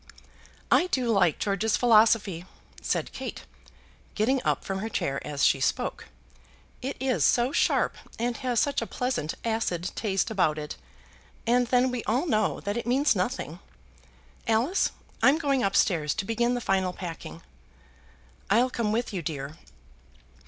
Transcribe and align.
"I 0.71 0.87
do 0.87 1.11
like 1.11 1.37
George's 1.37 1.77
philosophy," 1.77 2.45
said 2.81 3.11
Kate, 3.11 3.43
getting 4.15 4.41
up 4.43 4.65
from 4.65 4.79
her 4.79 4.89
chair 4.89 5.21
as 5.27 5.45
she 5.45 5.59
spoke; 5.59 6.07
"it 6.81 6.97
is 6.99 7.23
so 7.23 7.51
sharp, 7.51 7.95
and 8.17 8.35
has 8.37 8.59
such 8.59 8.81
a 8.81 8.87
pleasant 8.87 9.35
acid 9.45 9.91
taste 9.93 10.31
about 10.31 10.57
it; 10.57 10.75
and 11.45 11.67
then 11.67 11.91
we 11.91 12.03
all 12.05 12.25
know 12.25 12.59
that 12.61 12.77
it 12.77 12.87
means 12.87 13.15
nothing. 13.15 13.59
Alice, 14.47 14.89
I'm 15.21 15.37
going 15.37 15.61
up 15.63 15.75
stairs 15.75 16.15
to 16.15 16.25
begin 16.25 16.55
the 16.55 16.61
final 16.61 16.93
packing." 16.93 17.43
"I'll 18.49 18.71
come 18.71 18.91
with 18.91 19.13
you, 19.13 19.21
dear." 19.21 19.55